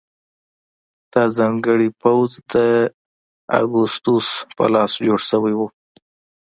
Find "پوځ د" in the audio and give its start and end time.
2.01-2.55